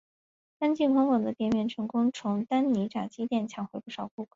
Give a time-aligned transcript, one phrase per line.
[0.57, 4.29] 干净宽广的店面成功从丹尼炸鸡店抢回不少顾客。